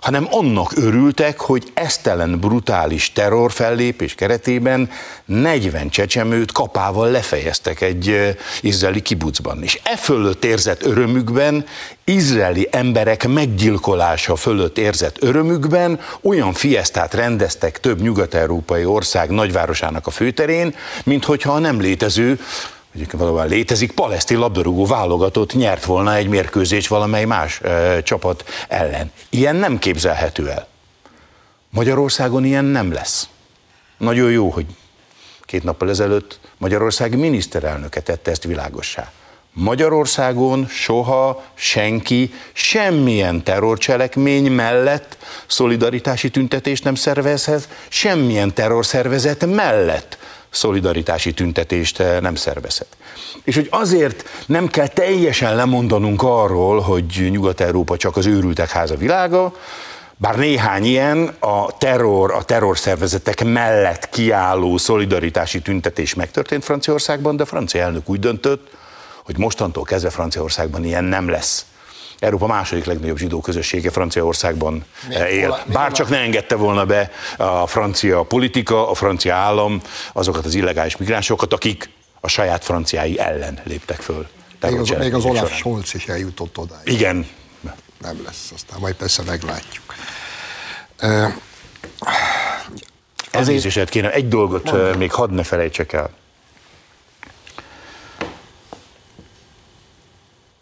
[0.00, 4.90] hanem annak örültek, hogy esztelen brutális terrorfellépés keretében
[5.24, 9.62] 40 csecsemőt kapával lefejeztek egy izraeli kibucban.
[9.62, 11.64] És e fölött érzett örömükben,
[12.04, 20.74] izraeli emberek meggyilkolása fölött érzett örömükben olyan fiesztát rendeztek több nyugat-európai ország nagyvárosának a főterén,
[21.04, 22.38] mint hogyha a nem létező
[22.98, 29.12] egyébként valóban létezik, palesztin labdarúgó válogatott nyert volna egy mérkőzés valamely más e, csapat ellen.
[29.30, 30.66] Ilyen nem képzelhető el.
[31.70, 33.28] Magyarországon ilyen nem lesz.
[33.98, 34.66] Nagyon jó, hogy
[35.40, 39.12] két nappal ezelőtt Magyarország miniszterelnöke tette ezt világossá.
[39.52, 50.18] Magyarországon soha senki semmilyen terrorcselekmény mellett szolidaritási tüntetést nem szervezhet, semmilyen terrorszervezet mellett
[50.50, 52.96] szolidaritási tüntetést eh, nem szervezhet.
[53.44, 59.52] És hogy azért nem kell teljesen lemondanunk arról, hogy Nyugat-Európa csak az őrültek háza világa,
[60.20, 67.82] bár néhány ilyen a terror, a terrorszervezetek mellett kiálló szolidaritási tüntetés megtörtént Franciaországban, de francia
[67.82, 68.70] elnök úgy döntött,
[69.24, 71.66] hogy mostantól kezdve Franciaországban ilyen nem lesz.
[72.18, 75.62] Európa második legnagyobb zsidó közössége Franciaországban miért, él.
[75.72, 80.96] Bár csak ne engedte volna be a francia politika, a francia állam azokat az illegális
[80.96, 84.28] migránsokat, akik a saját franciái ellen léptek föl.
[84.60, 86.80] Még az, még az Olaf Scholz is eljutott oda.
[86.84, 87.26] Igen.
[88.00, 89.94] Nem lesz, aztán majd persze meglátjuk.
[93.30, 94.98] Ezért is kéne egy dolgot Mondom.
[94.98, 96.10] még hadd ne felejtsek el.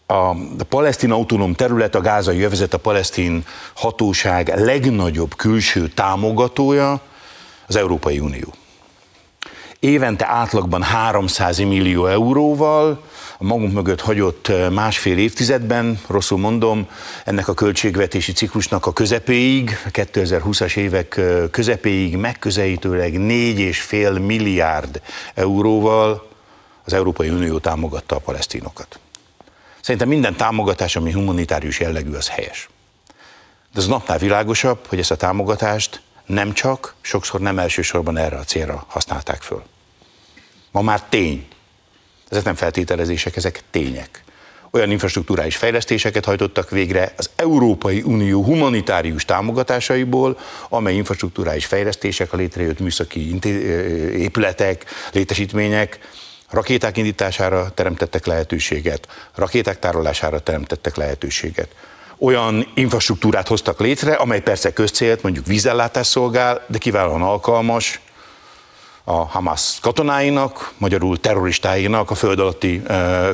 [0.07, 0.35] A
[0.69, 7.01] palesztin autonóm terület, a gázai övezet, a palesztin hatóság legnagyobb külső támogatója
[7.67, 8.55] az Európai Unió.
[9.81, 13.03] Évente átlagban 300 millió euróval,
[13.39, 16.89] a magunk mögött hagyott másfél évtizedben, rosszul mondom,
[17.25, 25.01] ennek a költségvetési ciklusnak a közepéig, 2020-as évek közepéig megközelítőleg 4,5 milliárd
[25.35, 26.29] euróval
[26.85, 28.99] az Európai Unió támogatta a palesztinokat.
[29.87, 32.69] Szerintem minden támogatás, ami humanitárius jellegű, az helyes.
[33.73, 38.45] De az napnál világosabb, hogy ezt a támogatást nem csak, sokszor nem elsősorban erre a
[38.45, 39.63] célra használták föl.
[40.71, 41.47] Ma már tény.
[42.29, 44.25] Ezek nem feltételezések, ezek tények.
[44.71, 52.81] Olyan infrastruktúrális fejlesztéseket hajtottak végre az Európai Unió humanitárius támogatásaiból, amely infrastruktúrális fejlesztések, a létrejött
[52.81, 53.39] műszaki
[54.13, 55.99] épületek, létesítmények
[56.51, 61.69] Rakéták indítására teremtettek lehetőséget, rakéták tárolására teremtettek lehetőséget.
[62.19, 68.01] Olyan infrastruktúrát hoztak létre, amely persze közcélt, mondjuk vízellátás szolgál, de kiválóan alkalmas
[69.05, 72.83] a Hamas katonáinak, magyarul terroristáinak a föld alatti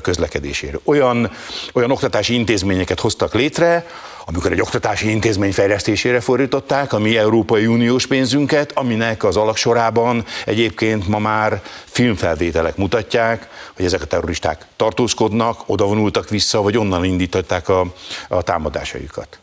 [0.02, 0.78] közlekedésére.
[0.84, 1.30] Olyan,
[1.72, 3.86] olyan oktatási intézményeket hoztak létre,
[4.24, 11.08] amikor egy oktatási intézmény fejlesztésére fordították a mi Európai Uniós pénzünket, aminek az alaksorában egyébként
[11.08, 17.92] ma már filmfelvételek mutatják, hogy ezek a terroristák tartózkodnak, odavonultak vissza, vagy onnan indították a,
[18.28, 19.38] a támadásaikat.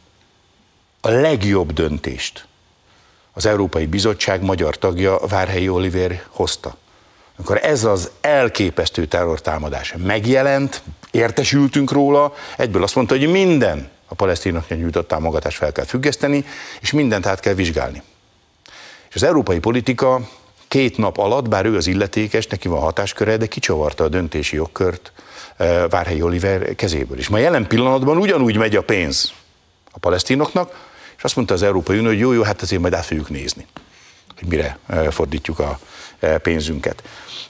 [1.02, 2.48] A legjobb döntést
[3.34, 6.76] az Európai Bizottság magyar tagja Várhelyi Oliver hozta.
[7.36, 14.80] Amikor ez az elképesztő terrortámadás megjelent, értesültünk róla, egyből azt mondta, hogy minden a palesztinoknak
[14.80, 16.45] nyújtott támogatást fel kell függeszteni,
[16.82, 18.02] és mindent át kell vizsgálni.
[19.10, 20.22] És az európai politika
[20.67, 25.12] két nap alatt, bár ő az illetékes, neki van hatásköre, de kicsavarta a döntési jogkört
[25.58, 27.17] eh, Várhelyi Oliver kezéből.
[27.17, 29.34] És ma jelen pillanatban ugyanúgy megy a pénz
[29.91, 33.06] a palesztinoknak, és azt mondta az Európai Unió, hogy jó, jó, hát azért majd át
[33.06, 33.65] fogjuk nézni,
[34.38, 35.80] hogy mire eh, fordítjuk a
[36.19, 37.04] eh, pénzünket.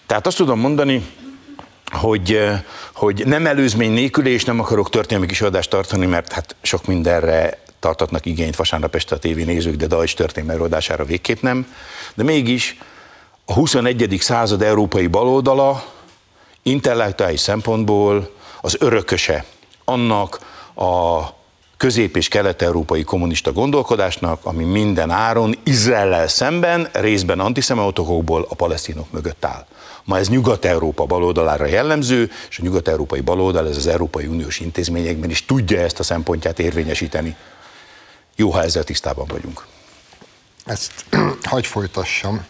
[0.06, 1.06] Tehát azt tudom mondani,
[1.92, 2.40] hogy,
[2.94, 8.26] hogy nem előzmény nélkül, és nem akarok történelmi kis tartani, mert hát sok mindenre tartatnak
[8.26, 11.74] igényt vasárnap este a tévénézők, de Dajcs történelmi adására végképp nem.
[12.14, 12.78] De mégis
[13.46, 14.18] a 21.
[14.20, 15.84] század európai baloldala
[16.64, 19.46] intellektuális szempontból az örököse
[19.86, 20.40] annak
[20.76, 21.24] a
[21.78, 29.46] közép- és kelet-európai kommunista gondolkodásnak, ami minden áron Izraellel szemben, részben antiszemeutokokból a palesztinok mögött
[29.46, 29.66] áll.
[30.04, 35.46] Ma ez Nyugat-Európa baloldalára jellemző, és a nyugat-európai baloldal ez az Európai Uniós intézményekben is
[35.46, 37.36] tudja ezt a szempontját érvényesíteni.
[38.36, 39.66] Jó, ha ezzel tisztában vagyunk.
[40.66, 41.06] Ezt
[41.50, 42.46] hagy folytassam.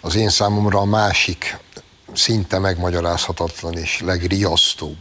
[0.00, 1.58] Az én számomra a másik
[2.12, 4.98] szinte megmagyarázhatatlan és legriasztóbb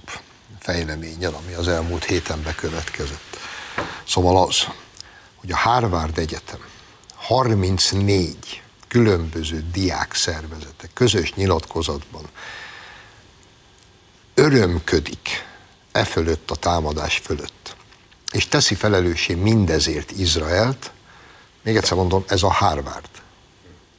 [0.59, 3.37] fejleményen, ami az elmúlt héten bekövetkezett.
[4.07, 4.67] Szóval az,
[5.35, 6.59] hogy a Harvard Egyetem
[7.15, 12.23] 34 különböző diák szervezetek közös nyilatkozatban
[14.33, 15.45] örömködik
[15.91, 17.75] e fölött a támadás fölött,
[18.31, 20.91] és teszi felelőssé mindezért Izraelt,
[21.63, 23.09] még egyszer mondom, ez a Harvard.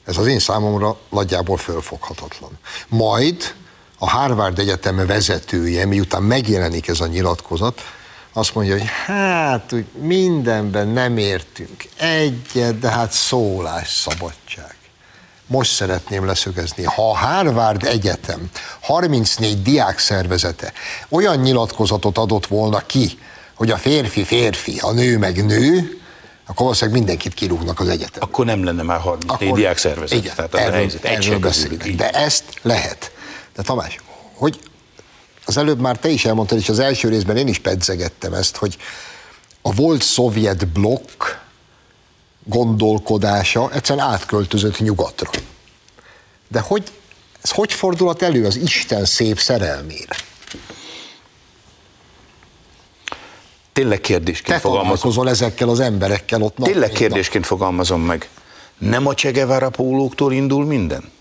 [0.04, 2.58] Ez az én számomra nagyjából fölfoghatatlan.
[2.88, 3.54] Majd
[3.98, 7.82] a Harvard Egyetem vezetője, miután megjelenik ez a nyilatkozat,
[8.32, 13.12] azt mondja, hogy hát úgy mindenben nem értünk egyet, de hát
[13.84, 14.75] szabadság.
[15.46, 20.72] Most szeretném leszögezni, ha a Harvard Egyetem 34 diák szervezete
[21.08, 23.18] olyan nyilatkozatot adott volna ki,
[23.54, 26.00] hogy a férfi férfi, a nő meg nő,
[26.46, 28.22] akkor valószínűleg mindenkit kirúgnak az egyetem.
[28.22, 30.18] Akkor nem lenne már 34 diák szervezet.
[30.18, 31.84] Igen, Tehát erről, a helyzet erről beszélünk.
[31.84, 33.12] De ezt lehet.
[33.54, 33.98] De Tamás,
[34.34, 34.60] hogy
[35.44, 38.76] az előbb már te is elmondtad, és az első részben én is pedzegettem ezt, hogy
[39.62, 41.24] a volt szovjet blokk
[42.48, 45.30] gondolkodása egyszerűen átköltözött nyugatra.
[46.48, 46.82] De hogy,
[47.42, 50.16] ez hogy fordulhat elő az Isten szép szerelmére?
[53.72, 55.26] Tényleg kérdésként Te fogalmazom.
[55.26, 56.56] ezekkel az emberekkel ott.
[56.56, 57.58] Tényleg kérdésként nap.
[57.58, 58.28] fogalmazom meg.
[58.78, 61.12] Nem a Che Guevara pólóktól indul minden?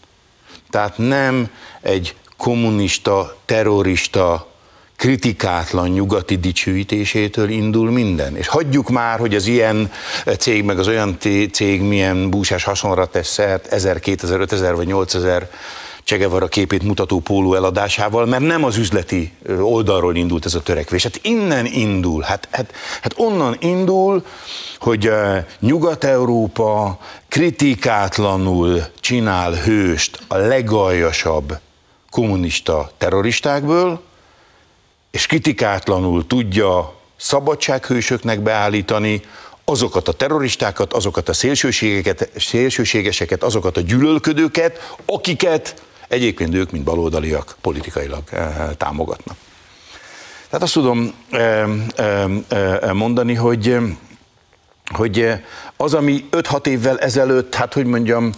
[0.69, 1.49] Tehát nem
[1.81, 4.47] egy kommunista, terrorista,
[4.95, 8.35] kritikátlan nyugati dicsőítésétől indul minden.
[8.35, 9.91] És hagyjuk már, hogy az ilyen
[10.37, 11.17] cég, meg az olyan
[11.51, 15.49] cég milyen búsás hasonra tesz szert 1000, 2000, 5000 vagy 8000
[16.05, 21.03] Csegevara képét mutató póló eladásával, mert nem az üzleti oldalról indult ez a törekvés.
[21.03, 24.25] Hát innen indul, hát, hát, hát onnan indul,
[24.79, 25.11] hogy
[25.59, 31.59] Nyugat-Európa kritikátlanul csinál hőst a legaljasabb
[32.09, 34.01] kommunista terroristákből,
[35.15, 39.21] és kritikátlanul tudja szabadsághősöknek beállítani
[39.65, 47.55] azokat a terroristákat, azokat a szélsőségeket, szélsőségeseket, azokat a gyűlölködőket, akiket egyébként ők, mint baloldaliak,
[47.61, 49.37] politikailag eh, támogatnak.
[50.49, 51.63] Tehát azt tudom eh,
[51.95, 53.77] eh, mondani, hogy,
[54.85, 55.33] hogy
[55.77, 58.31] az, ami 5-6 évvel ezelőtt, hát hogy mondjam,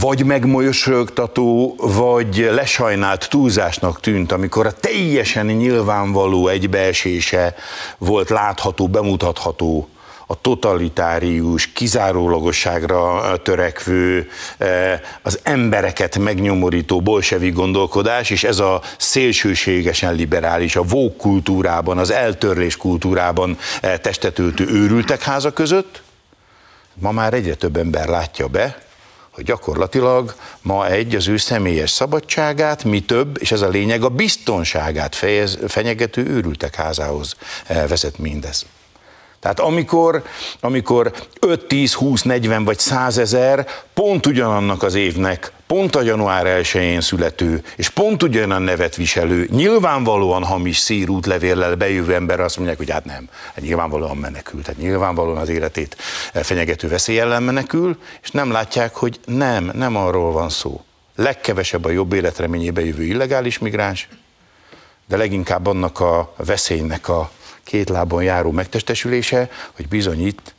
[0.00, 7.54] vagy megmolyosogtató, vagy lesajnált túlzásnak tűnt, amikor a teljesen nyilvánvaló egybeesése
[7.98, 9.88] volt látható, bemutatható
[10.26, 14.28] a totalitárius, kizárólagosságra törekvő,
[14.58, 22.10] eh, az embereket megnyomorító bolsevi gondolkodás, és ez a szélsőségesen liberális, a vók kultúrában, az
[22.10, 26.02] eltörlés kultúrában eh, testetöltő őrültek háza között,
[26.94, 28.90] ma már egyre több ember látja be,
[29.32, 34.08] hogy gyakorlatilag ma egy az ő személyes szabadságát, mi több, és ez a lényeg, a
[34.08, 38.66] biztonságát fejez, fenyegető őrültek házához eh, vezet mindez.
[39.42, 40.22] Tehát amikor,
[40.60, 46.62] amikor 5, 10, 20, 40 vagy 100 ezer pont ugyanannak az évnek, pont a január
[46.62, 52.78] 1-én születő, és pont ugyanan nevet viselő, nyilvánvalóan hamis szírút levéllel bejövő ember azt mondják,
[52.78, 55.96] hogy hát nem, hát nyilvánvalóan menekül, tehát nyilvánvalóan az életét
[56.32, 60.84] fenyegető veszély ellen menekül, és nem látják, hogy nem, nem arról van szó.
[61.16, 64.08] Legkevesebb a jobb életreményébe jövő illegális migráns,
[65.08, 67.30] de leginkább annak a veszélynek a
[67.64, 70.54] két lábon járó megtestesülése, hogy bizony itt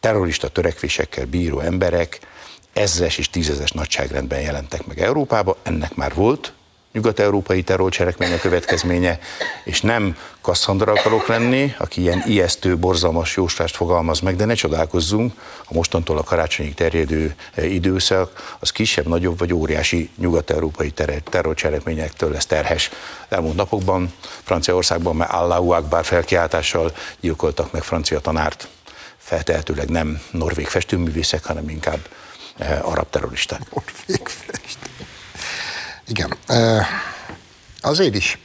[0.00, 2.20] terrorista törekvésekkel bíró emberek
[2.72, 6.52] ezres és tízezes nagyságrendben jelentek meg Európába, ennek már volt
[6.92, 9.18] nyugat-európai terrorcselekménye következménye,
[9.64, 15.32] és nem Kasszandra akarok lenni, aki ilyen ijesztő, borzalmas jóslást fogalmaz meg, de ne csodálkozzunk,
[15.64, 20.92] a mostantól a karácsonyig terjedő eh, időszak, az kisebb, nagyobb vagy óriási nyugat-európai
[21.30, 22.90] terrorcselekményektől lesz terhes.
[23.28, 24.12] Elmúlt napokban
[24.42, 28.68] Franciaországban már Allahu Akbar felkiáltással gyilkoltak meg francia tanárt,
[29.16, 31.98] feltehetőleg nem norvég festőművészek, hanem inkább
[32.58, 33.60] eh, arab terroristák.
[33.74, 34.28] Norvég.
[36.08, 36.36] Igen.
[37.80, 38.38] Azért is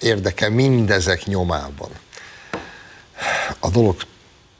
[0.00, 1.90] érdekel mindezek nyomában
[3.58, 3.96] a dolog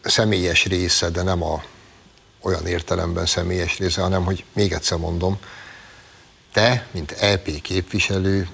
[0.03, 1.63] személyes része, de nem a
[2.41, 5.39] olyan értelemben személyes része, hanem hogy még egyszer mondom,
[6.53, 8.49] te, mint EP képviselő,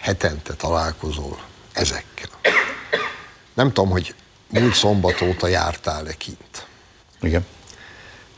[0.00, 1.40] hetente találkozol
[1.72, 2.28] ezekkel.
[3.54, 4.14] Nem tudom, hogy
[4.48, 6.66] múlt szombat óta jártál-e kint.
[7.20, 7.46] Igen.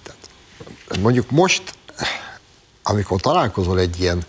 [0.02, 1.62] Tehát mondjuk most,
[2.90, 4.22] amikor találkozol egy ilyen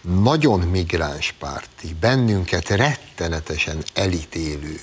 [0.00, 4.80] nagyon migránspárti, bennünket rettenetesen elítélő,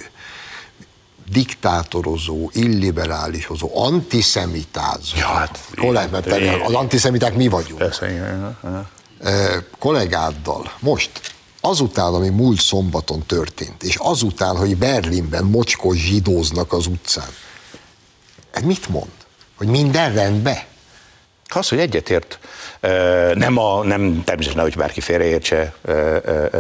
[1.32, 5.18] diktátorozó, illiberálisozó, antiszemitázó.
[5.18, 6.28] Ja, hát, kollég, mert
[6.66, 7.78] az antiszemiták mi vagyunk.
[7.78, 8.60] Persze,
[9.80, 17.30] kollégáddal most, azután, ami múlt szombaton történt, és azután, hogy Berlinben mocskos zsidóznak az utcán,
[18.64, 19.12] mit mond?
[19.58, 20.58] Hogy minden rendben?
[21.48, 22.40] Az, hogy egyetért,
[23.34, 25.74] nem, a, nem természetesen, hogy bárki félreértse,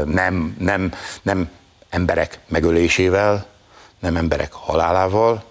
[0.06, 1.50] nem, nem, nem
[1.90, 3.46] emberek megölésével,
[4.00, 5.44] nem emberek halálával,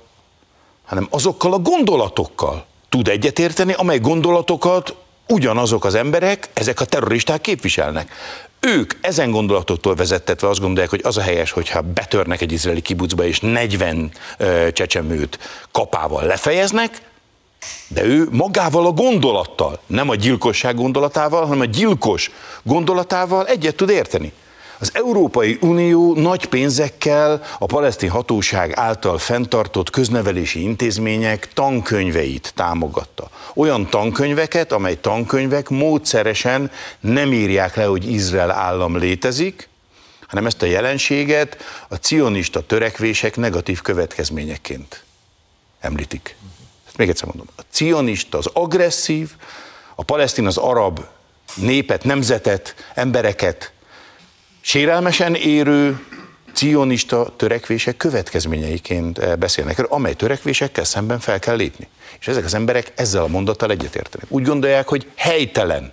[0.84, 4.94] hanem azokkal a gondolatokkal tud egyetérteni, amely gondolatokat
[5.28, 8.12] ugyanazok az emberek, ezek a terroristák képviselnek.
[8.60, 13.24] Ők ezen gondolatoktól vezettetve azt gondolják, hogy az a helyes, hogyha betörnek egy izraeli kibucba
[13.24, 14.10] és 40
[14.72, 15.38] csecsemőt
[15.72, 17.00] kapával lefejeznek,
[17.88, 22.30] de ő magával a gondolattal, nem a gyilkosság gondolatával, hanem a gyilkos
[22.62, 24.32] gondolatával egyet tud érteni.
[24.78, 33.30] Az Európai Unió nagy pénzekkel a palesztin hatóság által fenntartott köznevelési intézmények tankönyveit támogatta.
[33.54, 39.68] olyan tankönyveket, amely tankönyvek módszeresen nem írják le, hogy Izrael állam létezik,
[40.26, 41.56] hanem ezt a jelenséget
[41.88, 45.04] a cionista törekvések negatív következményeként
[45.80, 46.36] említik.
[46.96, 47.46] Még egyszer mondom.
[47.56, 49.30] A cionista, az agresszív,
[49.94, 51.00] a palesztin, az arab
[51.54, 53.72] népet, nemzetet, embereket
[54.60, 56.04] sérelmesen érő
[56.52, 61.88] cionista törekvések következményeiként eh, beszélnek erről, amely törekvésekkel szemben fel kell lépni.
[62.20, 64.26] És ezek az emberek ezzel a mondattal egyetértenek.
[64.28, 65.92] Úgy gondolják, hogy helytelen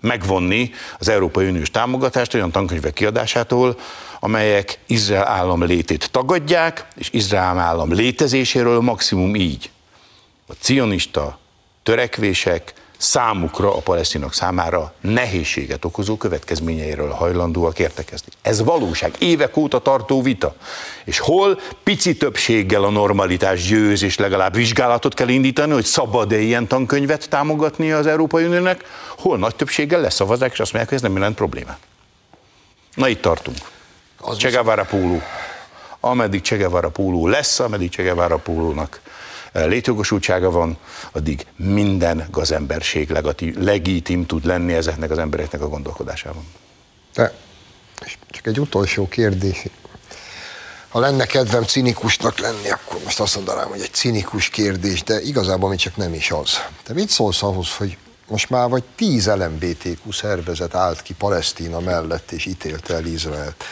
[0.00, 3.78] megvonni az Európai Uniós támogatást olyan tankönyvek kiadásától,
[4.20, 9.70] amelyek Izrael állam létét tagadják, és Izrael állam létezéséről maximum így.
[10.52, 11.38] A cionista
[11.82, 18.32] törekvések számukra, a palesztinok számára nehézséget okozó következményeiről hajlandóak értekezni.
[18.42, 20.54] Ez valóság, évek óta tartó vita.
[21.04, 26.66] És hol pici többséggel a normalitás győz, és legalább vizsgálatot kell indítani, hogy szabad-e ilyen
[26.66, 28.84] tankönyvet támogatni az Európai Uniónak,
[29.18, 31.78] hol nagy többséggel leszavazák, és azt mondják, hogy ez nem jelent problémát.
[32.94, 33.58] Na itt tartunk.
[34.36, 35.22] Csegevara póló.
[36.00, 39.00] Ameddig Csegevara póló lesz, ameddig Csegevara pólónak
[39.52, 40.76] létjogosultsága van,
[41.12, 43.10] addig minden gazemberség
[43.56, 46.46] legitim tud lenni ezeknek az embereknek a gondolkodásában.
[47.14, 47.32] De
[48.30, 49.64] csak egy utolsó kérdés.
[50.88, 55.68] Ha lenne kedvem cinikusnak lenni, akkor most azt mondanám, hogy egy cinikus kérdés, de igazából
[55.68, 56.50] mi csak nem is az.
[56.82, 57.96] Te mit szólsz ahhoz, hogy
[58.28, 63.64] most már vagy tíz LMBTQ szervezet állt ki Palesztina mellett és ítélte el Izraelt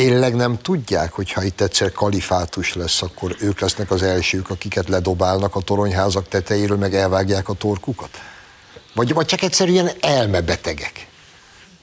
[0.00, 4.88] tényleg nem tudják, hogy ha itt egyszer kalifátus lesz, akkor ők lesznek az elsők, akiket
[4.88, 8.08] ledobálnak a toronyházak tetejéről, meg elvágják a torkukat?
[8.94, 11.06] Vagy, vagy csak egyszerűen elmebetegek?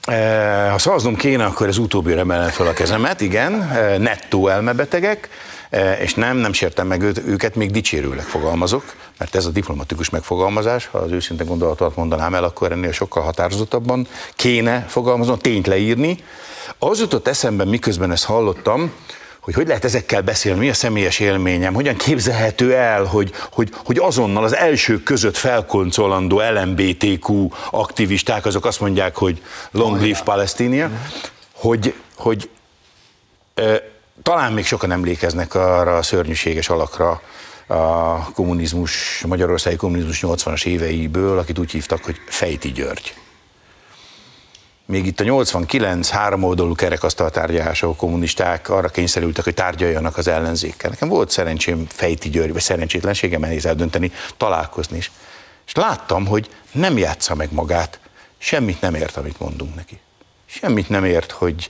[0.04, 5.28] E, ha szavaznom kéne, akkor ez utóbbi emelem fel a kezemet, igen, e, nettó elmebetegek,
[6.00, 10.86] és nem, nem sértem meg őt, őket, még dicsérőleg fogalmazok, mert ez a diplomatikus megfogalmazás,
[10.86, 16.24] ha az őszinte gondolatot mondanám el, akkor ennél sokkal határozottabban kéne fogalmaznom, tényt leírni,
[16.78, 18.92] az jutott eszembe, miközben ezt hallottam,
[19.40, 23.98] hogy hogy lehet ezekkel beszélni, mi a személyes élményem, hogyan képzelhető el, hogy, hogy, hogy
[23.98, 30.90] azonnal az elsők között felkoncolandó LMBTQ aktivisták, azok azt mondják, hogy long live Palestine,
[31.52, 32.50] hogy, hogy
[33.54, 33.82] e,
[34.22, 37.22] talán még sokan emlékeznek arra a szörnyűséges alakra,
[37.66, 43.14] a kommunizmus, Magyarországi kommunizmus 80-as éveiből, akit úgy hívtak, hogy Fejti György
[44.88, 50.90] még itt a 89 három oldalú kerekasztal tárgyalások kommunisták arra kényszerültek, hogy tárgyaljanak az ellenzékkel.
[50.90, 55.10] Nekem volt szerencsém Fejti György, vagy szerencsétlenségem nehéz eldönteni, találkozni is.
[55.66, 58.00] És láttam, hogy nem játsza meg magát,
[58.38, 59.98] semmit nem ért, amit mondunk neki.
[60.46, 61.68] Semmit nem ért, hogy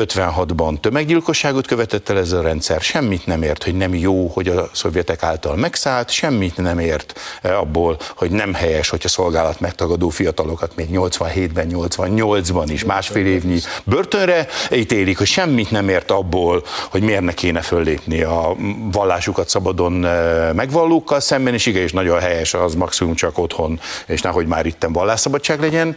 [0.00, 4.68] 56-ban tömeggyilkosságot követett el ez a rendszer, semmit nem ért, hogy nem jó, hogy a
[4.72, 10.08] szovjetek által megszállt, semmit nem ért eh, abból, hogy nem helyes, hogy a szolgálat megtagadó
[10.08, 17.02] fiatalokat még 87-ben, 88-ban is másfél évnyi börtönre ítélik, hogy semmit nem ért abból, hogy
[17.02, 18.56] miért ne kéne föllépni a
[18.92, 24.20] vallásukat szabadon eh, megvallókkal szemben, és igen, és nagyon helyes az maximum csak otthon, és
[24.20, 25.96] nehogy már itten vallásszabadság legyen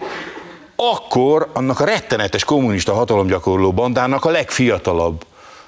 [0.92, 5.26] akkor annak a rettenetes kommunista hatalomgyakorló bandának a legfiatalabb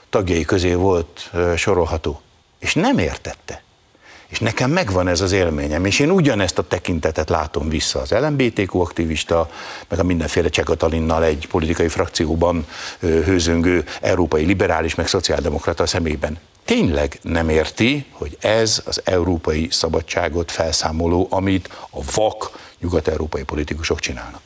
[0.09, 2.21] tagjai közé volt sorolható.
[2.59, 3.63] És nem értette.
[4.27, 8.79] És nekem megvan ez az élményem, és én ugyanezt a tekintetet látom vissza az LMBTQ
[8.79, 9.49] aktivista,
[9.87, 12.67] meg a mindenféle Csekatalinnal egy politikai frakcióban
[12.99, 16.39] hőzöngő európai liberális, meg szociáldemokrata szemében.
[16.65, 24.44] Tényleg nem érti, hogy ez az európai szabadságot felszámoló, amit a vak nyugat-európai politikusok csinálnak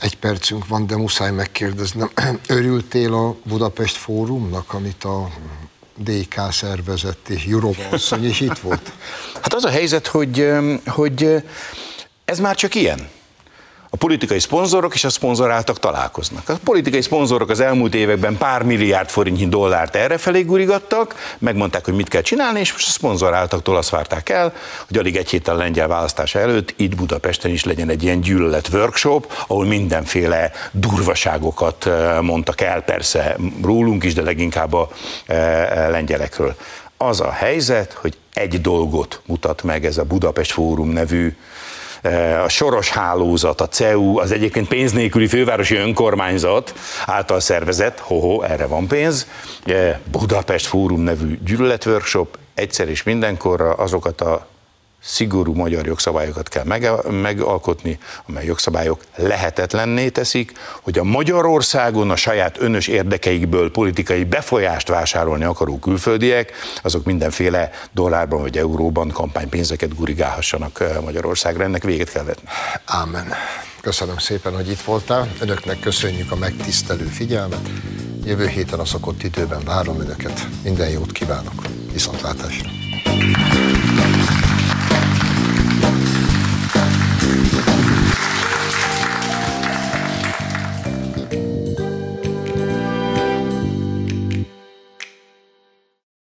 [0.00, 2.10] egy percünk van, de muszáj megkérdeznem.
[2.46, 5.30] Örültél a Budapest Fórumnak, amit a
[5.96, 8.92] DK szervezett, és Jurova asszony is itt volt?
[9.34, 10.52] Hát az a helyzet, hogy,
[10.86, 11.42] hogy
[12.24, 13.08] ez már csak ilyen
[13.94, 16.48] a politikai szponzorok és a szponzoráltak találkoznak.
[16.48, 22.08] A politikai szponzorok az elmúlt években pár milliárd forintnyi dollárt errefelé gurigattak, megmondták, hogy mit
[22.08, 24.52] kell csinálni, és most a szponzoráltaktól azt várták el,
[24.86, 29.32] hogy alig egy héttel lengyel választása előtt itt Budapesten is legyen egy ilyen gyűlölet workshop,
[29.46, 34.90] ahol mindenféle durvaságokat eh, mondtak el, persze rólunk is, de leginkább a
[35.26, 36.54] eh, lengyelekről.
[36.96, 41.83] Az a helyzet, hogy egy dolgot mutat meg ez a Budapest Fórum nevű Eh,
[42.44, 46.74] a Soros Hálózat, a CEU, az egyébként pénz nélküli fővárosi önkormányzat
[47.06, 49.26] által szervezett, hoho, erre van pénz,
[49.64, 54.46] eh, Budapest Fórum nevű gyűlöletworkshop, egyszer és mindenkorra azokat a
[55.04, 56.64] szigorú magyar jogszabályokat kell
[57.10, 57.98] megalkotni,
[58.28, 60.52] amely jogszabályok lehetetlenné teszik,
[60.82, 66.52] hogy a Magyarországon a saját önös érdekeikből politikai befolyást vásárolni akaró külföldiek,
[66.82, 71.64] azok mindenféle dollárban vagy euróban kampánypénzeket gurigálhassanak eh, Magyarországra.
[71.64, 72.48] Ennek véget kell vetni.
[72.84, 73.26] Ámen.
[73.80, 75.28] Köszönöm szépen, hogy itt voltál.
[75.40, 77.68] Önöknek köszönjük a megtisztelő figyelmet.
[78.24, 80.46] Jövő héten a szokott időben várom Önöket.
[80.62, 81.62] Minden jót kívánok.
[81.92, 82.68] Viszontlátásra.